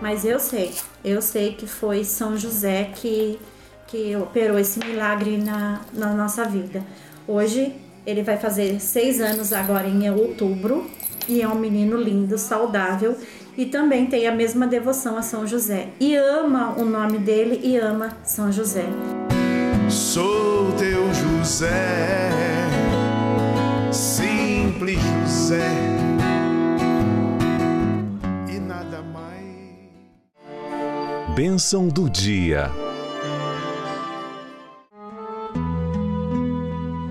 Mas 0.00 0.24
eu 0.24 0.38
sei, 0.38 0.72
eu 1.04 1.22
sei 1.22 1.54
que 1.54 1.66
foi 1.66 2.04
São 2.04 2.36
José 2.36 2.90
que, 2.94 3.38
que 3.86 4.14
operou 4.16 4.58
esse 4.58 4.78
milagre 4.78 5.38
na, 5.38 5.80
na 5.92 6.12
nossa 6.12 6.44
vida. 6.44 6.84
Hoje 7.26 7.74
ele 8.06 8.22
vai 8.22 8.36
fazer 8.36 8.80
seis 8.80 9.20
anos 9.20 9.52
agora 9.52 9.88
em 9.88 10.10
outubro 10.10 10.88
e 11.28 11.40
é 11.40 11.48
um 11.48 11.54
menino 11.54 11.96
lindo, 11.96 12.36
saudável 12.36 13.16
e 13.56 13.66
também 13.66 14.06
tem 14.06 14.26
a 14.26 14.32
mesma 14.32 14.66
devoção 14.66 15.16
a 15.16 15.22
São 15.22 15.46
José 15.46 15.88
e 16.00 16.16
ama 16.16 16.74
o 16.76 16.84
nome 16.84 17.18
dele 17.18 17.60
e 17.62 17.76
ama 17.76 18.16
São 18.24 18.50
José. 18.50 18.86
Sou 19.88 20.72
teu 20.72 21.12
José, 21.12 22.30
simples 23.92 24.98
José, 24.98 25.70
e 28.48 28.58
nada 28.58 29.02
mais. 29.02 29.44
Bênção 31.36 31.86
do 31.88 32.08
dia. 32.08 32.70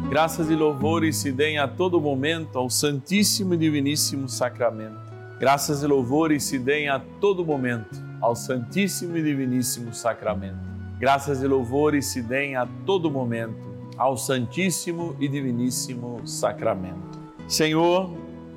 Graças 0.10 0.50
e 0.50 0.56
louvores 0.56 1.18
se 1.18 1.32
deem 1.32 1.58
a 1.58 1.68
todo 1.68 2.00
momento 2.00 2.58
ao 2.58 2.70
Santíssimo 2.70 3.54
e 3.54 3.58
Diviníssimo 3.58 4.30
Sacramento. 4.30 5.13
Graças 5.44 5.84
e 5.84 5.88
louvores 5.88 6.46
se 6.46 6.58
deem 6.58 6.88
a 6.88 7.02
todo 7.20 7.44
momento 7.44 8.02
ao 8.22 8.34
Santíssimo 8.34 9.18
e 9.18 9.22
Diviníssimo 9.22 9.94
Sacramento. 9.94 10.56
Graças 10.98 11.44
e 11.44 11.48
louvores 11.48 12.06
se 12.06 12.22
deem 12.22 12.56
a 12.56 12.66
todo 12.86 13.12
momento 13.12 13.62
ao 13.98 14.16
Santíssimo 14.16 15.18
e 15.20 15.28
Diviníssimo 15.28 16.26
Sacramento. 16.26 17.20
Senhor, 17.46 18.10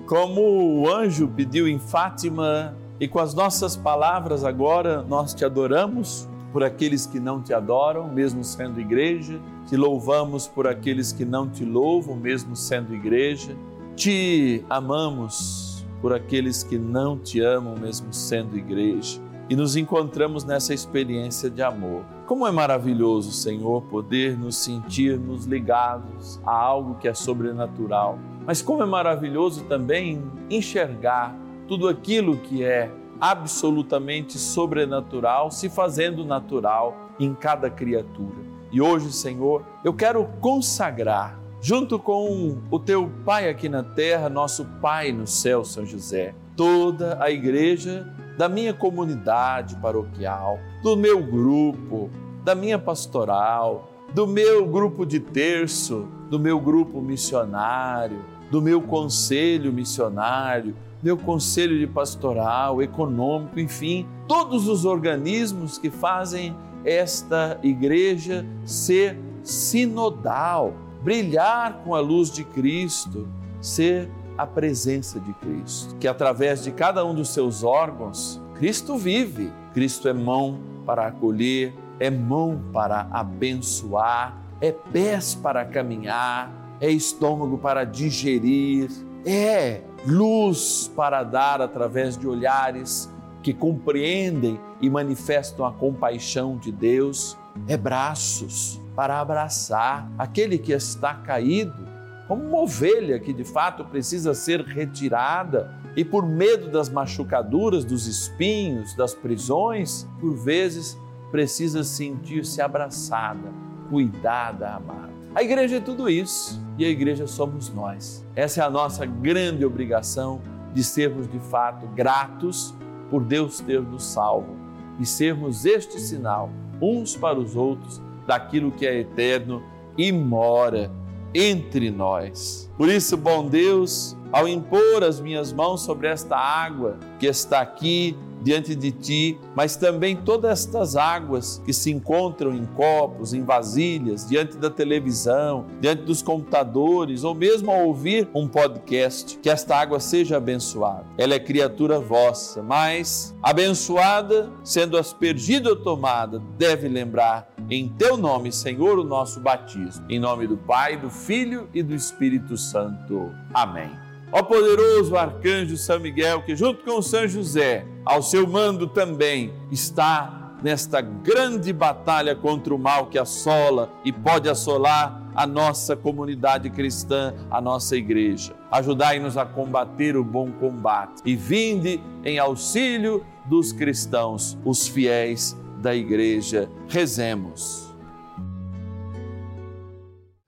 como 0.07 0.40
o 0.81 0.88
anjo 0.88 1.27
pediu 1.27 1.66
em 1.66 1.81
Fátima, 1.81 2.77
e 3.01 3.09
com 3.09 3.18
as 3.18 3.35
nossas 3.35 3.75
palavras 3.75 4.44
agora 4.44 5.03
nós 5.03 5.35
te 5.35 5.44
adoramos 5.44 6.29
por 6.53 6.62
aqueles 6.62 7.05
que 7.05 7.18
não 7.18 7.42
te 7.42 7.53
adoram, 7.53 8.07
mesmo 8.07 8.44
sendo 8.44 8.81
igreja, 8.81 9.40
te 9.66 9.77
louvamos 9.77 10.46
por 10.46 10.68
aqueles 10.68 11.11
que 11.12 11.25
não 11.25 11.51
te 11.51 11.64
louvam, 11.64 12.14
mesmo 12.14 12.55
sendo 12.55 12.94
igreja, 12.94 13.57
te 13.96 14.64
amamos 14.70 15.66
por 16.01 16.13
aqueles 16.13 16.63
que 16.63 16.79
não 16.79 17.19
te 17.19 17.41
amam, 17.41 17.75
mesmo 17.77 18.13
sendo 18.13 18.57
igreja. 18.57 19.21
E 19.49 19.55
nos 19.55 19.77
encontramos 19.77 20.45
nessa 20.45 20.75
experiência 20.75 21.49
de 21.49 21.63
amor. 21.63 22.05
Como 22.27 22.47
é 22.47 22.51
maravilhoso, 22.51 23.31
Senhor, 23.31 23.83
poder 23.83 24.37
nos 24.37 24.57
sentirmos 24.57 25.45
ligados 25.45 26.41
a 26.45 26.53
algo 26.53 26.97
que 26.97 27.07
é 27.07 27.15
sobrenatural. 27.15 28.19
Mas 28.45 28.61
como 28.61 28.83
é 28.83 28.87
maravilhoso 28.87 29.65
também 29.65 30.23
enxergar 30.51 31.37
tudo 31.69 31.89
aquilo 31.89 32.37
que 32.37 32.65
é 32.65 32.91
absolutamente 33.21 34.39
sobrenatural 34.39 35.51
se 35.51 35.69
fazendo 35.69 36.25
natural 36.25 36.97
em 37.19 37.35
cada 37.35 37.71
criatura. 37.71 38.45
E 38.73 38.81
hoje, 38.81 39.13
Senhor, 39.13 39.65
eu 39.85 39.95
quero 39.95 40.27
consagrar 40.41 41.39
junto 41.67 41.99
com 41.99 42.59
o 42.71 42.79
teu 42.79 43.11
Pai 43.25 43.49
aqui 43.49 43.69
na 43.69 43.83
terra, 43.83 44.29
nosso 44.29 44.65
Pai 44.81 45.11
no 45.11 45.27
céu, 45.27 45.65
São 45.65 45.85
José, 45.85 46.33
toda 46.55 47.21
a 47.21 47.29
igreja 47.29 48.07
da 48.39 48.49
minha 48.49 48.73
comunidade 48.73 49.75
paroquial, 49.75 50.61
do 50.81 50.97
meu 50.97 51.21
grupo, 51.21 52.09
da 52.45 52.55
minha 52.55 52.79
pastoral, 52.79 53.91
do 54.15 54.29
meu 54.29 54.65
grupo 54.65 55.05
de 55.05 55.19
terço, 55.19 56.07
do 56.31 56.39
meu 56.39 56.61
grupo 56.61 57.01
missionário, 57.01 58.25
do 58.49 58.63
meu 58.63 58.81
conselho 58.81 59.73
missionário, 59.73 60.73
meu 61.03 61.17
conselho 61.17 61.77
de 61.77 61.87
pastoral, 61.89 62.81
econômico, 62.81 63.59
enfim, 63.59 64.07
todos 64.29 64.69
os 64.69 64.85
organismos 64.85 65.79
que 65.79 65.91
fazem 65.91 66.57
esta 66.85 67.59
igreja 67.61 68.47
ser 68.65 69.19
sinodal 69.43 70.86
brilhar 71.03 71.83
com 71.85 71.95
a 71.95 72.01
luz 72.01 72.31
de 72.31 72.45
Cristo, 72.45 73.29
ser 73.61 74.11
a 74.37 74.47
presença 74.47 75.19
de 75.19 75.33
Cristo. 75.35 75.97
Que 75.97 76.09
através 76.09 76.63
de 76.63 76.71
cada 76.71 77.05
um 77.05 77.15
dos 77.15 77.31
seus 77.31 77.63
órgãos, 77.63 78.41
Cristo 78.57 78.97
vive. 78.97 79.53
Cristo 79.73 80.09
é 80.09 80.13
mão 80.13 80.59
para 80.85 81.07
acolher, 81.07 81.75
é 81.99 82.11
mão 82.11 82.63
para 82.73 83.09
abençoar, 83.11 84.37
é 84.61 84.73
pés 84.73 85.35
para 85.35 85.65
caminhar, 85.65 86.51
é 86.81 86.91
estômago 86.91 87.59
para 87.59 87.85
digerir, 87.85 88.91
é 89.25 89.83
luz 90.07 90.91
para 90.95 91.23
dar 91.23 91.61
através 91.61 92.17
de 92.17 92.27
olhares 92.27 93.11
que 93.43 93.53
compreendem 93.53 94.59
e 94.81 94.89
manifestam 94.89 95.67
a 95.67 95.73
compaixão 95.73 96.57
de 96.57 96.73
Deus, 96.73 97.37
é 97.69 97.77
braços 97.77 98.81
para 98.97 99.21
abraçar 99.21 100.11
aquele 100.19 100.57
que 100.57 100.73
está 100.73 101.13
caído, 101.15 101.87
como 102.27 102.43
uma 102.43 102.63
ovelha 102.63 103.21
que 103.21 103.33
de 103.33 103.45
fato 103.45 103.85
precisa 103.85 104.35
ser 104.35 104.63
retirada 104.63 105.71
e 105.95 106.05
por 106.05 106.27
medo 106.27 106.71
das 106.71 106.89
machucaduras, 106.89 107.85
dos 107.85 108.07
espinhos, 108.07 108.95
das 108.95 109.15
prisões, 109.15 110.09
por 110.19 110.35
vezes 110.35 110.99
precisa 111.31 111.85
sentir-se 111.85 112.61
abraçada, 112.63 113.53
cuidada, 113.91 114.71
amada. 114.71 115.13
A 115.35 115.43
igreja 115.43 115.77
é 115.77 115.81
tudo 115.81 116.09
isso 116.09 116.61
e 116.79 116.85
a 116.85 116.89
igreja 116.89 117.27
somos 117.27 117.73
nós. 117.73 118.25
Essa 118.35 118.63
é 118.63 118.65
a 118.65 118.71
nossa 118.71 119.05
grande 119.05 119.65
obrigação 119.65 120.41
de 120.73 120.83
sermos 120.83 121.29
de 121.29 121.39
fato 121.39 121.87
gratos 121.89 122.75
por 123.11 123.23
Deus 123.23 123.61
ter 123.61 123.83
nos 123.83 124.05
salvo 124.05 124.57
e 124.99 125.05
sermos 125.05 125.67
este 125.67 126.01
sinal 126.01 126.51
uns 126.81 127.17
para 127.17 127.39
os 127.39 127.55
outros 127.55 128.01
daquilo 128.27 128.71
que 128.71 128.87
é 128.87 129.01
eterno 129.01 129.62
e 129.97 130.12
mora 130.12 130.91
entre 131.35 131.91
nós. 131.91 132.71
Por 132.77 132.89
isso, 132.89 133.17
bom 133.17 133.47
Deus, 133.47 134.17
ao 134.33 134.49
impor 134.49 135.05
as 135.05 135.21
minhas 135.21 135.53
mãos 135.53 135.83
sobre 135.83 136.09
esta 136.09 136.37
água 136.37 136.99
que 137.19 137.27
está 137.27 137.61
aqui 137.61 138.17
diante 138.47 138.77
de 138.77 138.93
ti, 138.93 139.41
mas 139.57 139.75
também 139.75 140.15
todas 140.15 140.53
estas 140.53 140.95
águas 140.95 141.61
que 141.65 141.73
se 141.73 141.91
encontram 141.91 142.55
em 142.55 142.65
copos, 142.65 143.35
em 143.35 143.43
vasilhas, 143.43 144.29
diante 144.29 144.57
da 144.57 144.71
televisão, 144.71 145.67
diante 145.81 146.05
dos 146.05 146.23
computadores, 146.23 147.25
ou 147.25 147.35
mesmo 147.35 147.73
ao 147.73 147.89
ouvir 147.89 148.29
um 148.33 148.47
podcast, 148.47 149.37
que 149.43 149.51
esta 149.51 149.75
água 149.75 149.99
seja 149.99 150.37
abençoada. 150.37 151.05
Ela 151.19 151.35
é 151.35 151.41
criatura 151.41 151.99
vossa, 151.99 152.63
mas 152.63 153.35
abençoada, 153.43 154.49
sendo 154.63 154.97
aspergida 154.97 155.71
ou 155.71 155.75
tomada, 155.75 156.41
deve 156.57 156.87
lembrar 156.87 157.53
em 157.69 157.89
teu 157.89 158.17
nome, 158.17 158.53
Senhor, 158.53 158.97
o 158.97 159.03
nosso 159.03 159.41
batismo. 159.41 160.07
Em 160.09 160.21
nome 160.21 160.47
do 160.47 160.57
Pai, 160.57 160.97
do 160.97 161.11
Filho 161.11 161.69
e 161.75 161.83
do 161.83 161.97
Espírito 161.97 162.57
Santo. 162.57 163.35
Amém. 163.53 164.06
Ó 164.38 164.42
poderoso 164.42 165.16
arcanjo 165.16 165.79
São 165.79 165.99
Miguel, 165.99 166.42
que 166.42 166.55
junto 166.55 166.85
com 166.85 167.01
São 167.01 167.27
José, 167.27 167.87
ao 168.05 168.22
seu 168.22 168.46
mando 168.46 168.87
também, 168.87 169.51
está 169.72 170.59
nesta 170.62 171.01
grande 171.01 171.72
batalha 171.72 172.37
contra 172.37 172.75
o 172.75 172.79
mal 172.79 173.07
que 173.07 173.18
assola 173.18 173.90
e 174.05 174.12
pode 174.12 174.46
assolar 174.46 175.22
a 175.35 175.46
nossa 175.46 175.96
comunidade 175.96 176.68
cristã, 176.68 177.33
a 177.51 177.62
nossa 177.62 177.96
igreja. 177.96 178.53
Ajudai-nos 178.70 179.38
a 179.38 179.46
combater 179.46 180.18
o 180.18 180.22
bom 180.22 180.53
combate 180.53 181.22
e 181.25 181.35
vinde 181.35 181.99
em 182.22 182.38
auxílio 182.38 183.25
dos 183.46 183.72
cristãos, 183.72 184.59
os 184.66 184.87
fiéis 184.87 185.57
da 185.79 185.94
igreja. 185.94 186.68
Rezemos. 186.88 187.90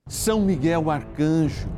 São 0.07 0.43
Miguel 0.43 0.91
arcanjo, 0.91 1.78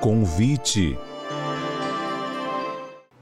Convite. 0.00 0.98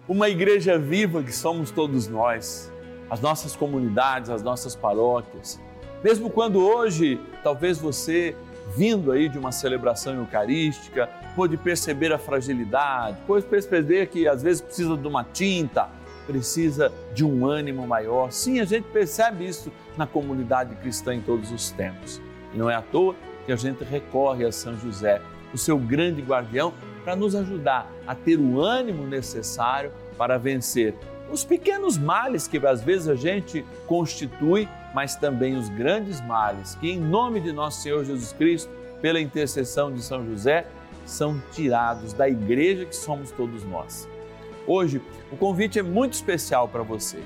Uma 0.08 0.28
igreja 0.28 0.78
viva 0.78 1.24
que 1.24 1.32
somos 1.32 1.72
todos 1.72 2.06
nós, 2.06 2.72
as 3.10 3.20
nossas 3.20 3.56
comunidades, 3.56 4.30
as 4.30 4.44
nossas 4.44 4.76
paróquias. 4.76 5.60
Mesmo 6.04 6.30
quando 6.30 6.60
hoje, 6.60 7.20
talvez 7.42 7.78
você, 7.78 8.36
vindo 8.76 9.10
aí 9.10 9.28
de 9.28 9.36
uma 9.36 9.50
celebração 9.50 10.14
eucarística, 10.14 11.10
pôde 11.34 11.56
perceber 11.56 12.12
a 12.12 12.18
fragilidade, 12.18 13.18
pôde 13.26 13.44
perceber 13.44 14.06
que 14.06 14.28
às 14.28 14.40
vezes 14.40 14.60
precisa 14.60 14.96
de 14.96 15.08
uma 15.08 15.24
tinta, 15.24 15.88
precisa 16.28 16.92
de 17.12 17.24
um 17.24 17.44
ânimo 17.44 17.88
maior. 17.88 18.30
Sim, 18.30 18.60
a 18.60 18.64
gente 18.64 18.84
percebe 18.84 19.44
isso 19.44 19.72
na 19.96 20.06
comunidade 20.06 20.76
cristã 20.76 21.12
em 21.12 21.20
todos 21.20 21.50
os 21.50 21.72
tempos. 21.72 22.20
E 22.54 22.56
não 22.56 22.70
é 22.70 22.76
à 22.76 22.82
toa 22.82 23.16
que 23.44 23.50
a 23.50 23.56
gente 23.56 23.82
recorre 23.82 24.44
a 24.44 24.52
São 24.52 24.78
José 24.78 25.20
o 25.52 25.58
seu 25.58 25.78
grande 25.78 26.22
guardião, 26.22 26.72
para 27.04 27.16
nos 27.16 27.34
ajudar 27.34 27.90
a 28.06 28.14
ter 28.14 28.38
o 28.38 28.60
ânimo 28.60 29.06
necessário 29.06 29.90
para 30.16 30.38
vencer 30.38 30.94
os 31.30 31.44
pequenos 31.44 31.98
males 31.98 32.48
que 32.48 32.58
às 32.66 32.82
vezes 32.82 33.08
a 33.08 33.14
gente 33.14 33.64
constitui, 33.86 34.68
mas 34.94 35.16
também 35.16 35.56
os 35.56 35.68
grandes 35.68 36.20
males 36.22 36.74
que, 36.76 36.90
em 36.90 36.98
nome 36.98 37.40
de 37.40 37.52
nosso 37.52 37.82
Senhor 37.82 38.04
Jesus 38.04 38.32
Cristo, 38.32 38.70
pela 39.00 39.20
intercessão 39.20 39.92
de 39.92 40.02
São 40.02 40.24
José, 40.24 40.66
são 41.04 41.40
tirados 41.52 42.12
da 42.12 42.28
igreja 42.28 42.84
que 42.84 42.96
somos 42.96 43.30
todos 43.30 43.64
nós. 43.64 44.08
Hoje, 44.66 45.00
o 45.30 45.36
convite 45.36 45.78
é 45.78 45.82
muito 45.82 46.14
especial 46.14 46.68
para 46.68 46.82
você. 46.82 47.18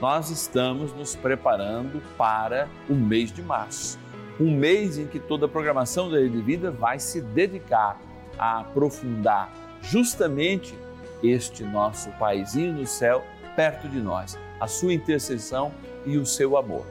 Nós 0.00 0.30
estamos 0.30 0.94
nos 0.94 1.14
preparando 1.14 2.02
para 2.16 2.68
o 2.88 2.94
mês 2.94 3.32
de 3.32 3.42
março 3.42 3.98
um 4.40 4.50
mês 4.56 4.96
em 4.96 5.06
que 5.06 5.18
toda 5.18 5.44
a 5.44 5.48
programação 5.48 6.10
da 6.10 6.18
Rede 6.18 6.40
Vida 6.40 6.70
vai 6.70 6.98
se 6.98 7.20
dedicar 7.20 8.00
a 8.38 8.60
aprofundar 8.60 9.52
justamente 9.82 10.74
este 11.22 11.62
nosso 11.62 12.10
paizinho 12.12 12.72
no 12.72 12.86
céu 12.86 13.22
perto 13.54 13.86
de 13.86 14.00
nós, 14.00 14.38
a 14.58 14.66
sua 14.66 14.94
intercessão 14.94 15.72
e 16.06 16.16
o 16.16 16.24
seu 16.24 16.56
amor. 16.56 16.86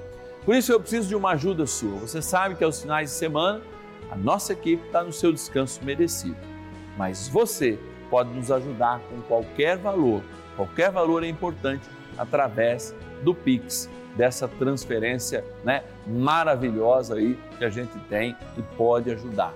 Por 0.46 0.56
isso 0.56 0.72
eu 0.72 0.80
preciso 0.80 1.08
de 1.08 1.16
uma 1.16 1.32
ajuda 1.32 1.66
sua. 1.66 1.98
Você 2.00 2.22
sabe 2.22 2.54
que 2.54 2.64
aos 2.64 2.82
finais 2.82 3.10
de 3.10 3.16
semana 3.16 3.62
a 4.12 4.16
nossa 4.16 4.54
equipe 4.54 4.86
está 4.86 5.04
no 5.04 5.12
seu 5.12 5.32
descanso 5.32 5.84
merecido, 5.84 6.38
mas 6.98 7.28
você 7.28 7.80
pode 8.12 8.30
nos 8.32 8.52
ajudar 8.52 9.00
com 9.10 9.22
qualquer 9.22 9.78
valor. 9.78 10.22
Qualquer 10.56 10.92
valor 10.92 11.24
é 11.24 11.28
importante 11.28 11.88
através 12.18 12.94
do 13.24 13.34
Pix 13.34 13.90
dessa 14.15 14.48
transferência 14.48 15.43
né, 15.63 15.84
maravilhosa 16.06 17.15
aí 17.15 17.38
que 17.58 17.65
a 17.65 17.69
gente 17.69 17.98
tem 18.10 18.36
e 18.58 18.62
pode 18.76 19.12
ajudar. 19.12 19.54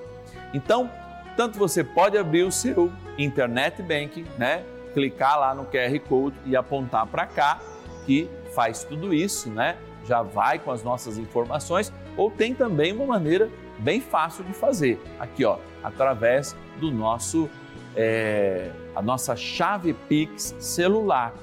Então, 0.54 0.90
tanto 1.36 1.58
você 1.58 1.84
pode 1.84 2.18
abrir 2.18 2.44
o 2.44 2.52
seu 2.52 2.92
internet 3.18 3.82
banking, 3.82 4.26
né, 4.38 4.64
clicar 4.94 5.40
lá 5.40 5.56
no 5.56 5.66
QR 5.66 6.00
Code 6.08 6.36
e 6.46 6.56
apontar 6.56 7.08
para 7.08 7.26
cá 7.26 7.60
que 8.06 8.30
faz 8.54 8.84
tudo 8.84 9.14
isso, 9.14 9.50
né? 9.50 9.78
Já 10.06 10.22
vai 10.22 10.60
com 10.60 10.72
as 10.72 10.84
nossas 10.84 11.18
informações, 11.18 11.92
ou 12.16 12.30
tem 12.30 12.54
também 12.54 12.94
uma 12.94 13.06
maneira 13.06 13.50
bem 13.80 14.00
fácil 14.00 14.44
de 14.44 14.54
fazer, 14.54 15.02
aqui 15.20 15.44
ó, 15.44 15.58
através 15.84 16.56
do 16.80 16.92
nosso 16.92 17.50
é, 17.96 18.72
a 18.96 19.02
nossa 19.02 19.36
chave 19.36 19.94
Pix 19.94 20.56
celular 20.60 21.34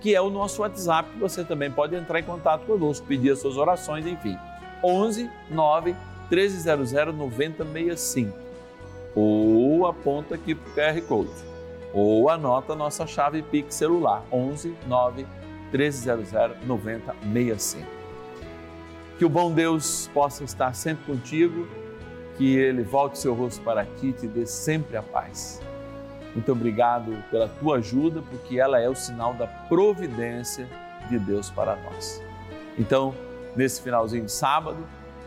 que 0.00 0.14
é 0.14 0.20
o 0.20 0.30
nosso 0.30 0.62
WhatsApp, 0.62 1.10
que 1.10 1.18
você 1.18 1.44
também 1.44 1.70
pode 1.70 1.94
entrar 1.94 2.20
em 2.20 2.24
contato 2.24 2.64
conosco, 2.64 3.06
pedir 3.06 3.30
as 3.30 3.38
suas 3.38 3.56
orações, 3.56 4.06
enfim. 4.06 4.38
11 4.82 5.30
9 5.50 5.94
1300 6.30 6.92
9065. 7.14 8.32
Ou 9.14 9.86
aponta 9.86 10.36
aqui 10.36 10.54
para 10.54 10.70
o 10.70 10.74
QR 10.74 11.02
Code. 11.02 11.30
Ou 11.92 12.30
anota 12.30 12.72
a 12.72 12.76
nossa 12.76 13.06
chave 13.06 13.42
Pix 13.42 13.74
celular, 13.74 14.24
11 14.32 14.74
9 14.86 15.26
1300 15.72 16.30
9065. 16.66 17.86
Que 19.18 19.24
o 19.24 19.28
bom 19.28 19.52
Deus 19.52 20.08
possa 20.14 20.44
estar 20.44 20.72
sempre 20.74 21.04
contigo, 21.04 21.68
que 22.38 22.56
Ele 22.56 22.82
volte 22.82 23.18
seu 23.18 23.34
rosto 23.34 23.62
para 23.62 23.84
ti 23.84 24.08
e 24.08 24.12
te 24.12 24.26
dê 24.26 24.46
sempre 24.46 24.96
a 24.96 25.02
paz. 25.02 25.60
Muito 26.34 26.52
obrigado 26.52 27.22
pela 27.30 27.48
tua 27.48 27.78
ajuda, 27.78 28.22
porque 28.22 28.58
ela 28.58 28.80
é 28.80 28.88
o 28.88 28.94
sinal 28.94 29.34
da 29.34 29.46
providência 29.46 30.66
de 31.08 31.18
Deus 31.18 31.50
para 31.50 31.76
nós. 31.76 32.22
Então, 32.78 33.14
nesse 33.56 33.82
finalzinho 33.82 34.24
de 34.24 34.32
sábado, 34.32 34.78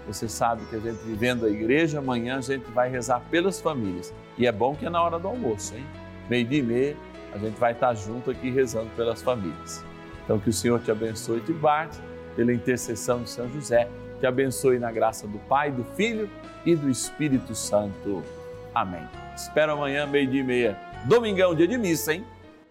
você 0.07 0.27
sabe 0.27 0.65
que 0.65 0.75
a 0.75 0.79
gente 0.79 0.97
vivendo 1.03 1.45
a 1.45 1.49
igreja, 1.49 1.99
amanhã 1.99 2.37
a 2.37 2.41
gente 2.41 2.69
vai 2.71 2.89
rezar 2.89 3.21
pelas 3.29 3.59
famílias. 3.59 4.13
E 4.37 4.47
é 4.47 4.51
bom 4.51 4.75
que 4.75 4.85
é 4.85 4.89
na 4.89 5.01
hora 5.01 5.19
do 5.19 5.27
almoço, 5.27 5.75
hein? 5.75 5.85
Meio 6.29 6.45
dia 6.45 6.59
e 6.59 6.63
meia, 6.63 6.97
a 7.33 7.37
gente 7.37 7.57
vai 7.59 7.73
estar 7.73 7.93
junto 7.93 8.31
aqui 8.31 8.49
rezando 8.49 8.89
pelas 8.95 9.21
famílias. 9.21 9.83
Então, 10.23 10.39
que 10.39 10.49
o 10.49 10.53
Senhor 10.53 10.79
te 10.79 10.91
abençoe 10.91 11.39
e 11.39 11.41
te 11.41 11.53
guarde, 11.53 11.97
pela 12.35 12.53
intercessão 12.53 13.21
de 13.21 13.29
São 13.29 13.49
José, 13.49 13.87
te 14.19 14.25
abençoe 14.25 14.79
na 14.79 14.91
graça 14.91 15.27
do 15.27 15.37
Pai, 15.39 15.71
do 15.71 15.83
Filho 15.83 16.29
e 16.65 16.75
do 16.75 16.89
Espírito 16.89 17.53
Santo. 17.53 18.23
Amém. 18.73 19.07
Espero 19.35 19.73
amanhã, 19.73 20.05
meio 20.05 20.27
dia 20.27 20.41
e 20.41 20.43
meia 20.43 20.77
Domingão, 21.05 21.53
dia 21.53 21.67
de 21.67 21.77
missa, 21.77 22.13
hein? 22.13 22.25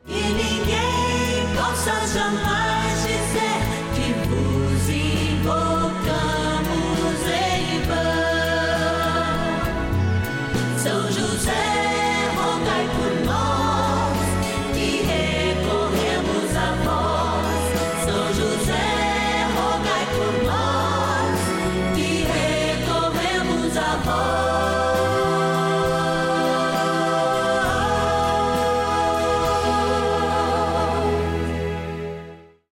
E 0.06 0.12
ninguém 0.12 1.56
possa 1.56 2.06
jamais 2.06 2.71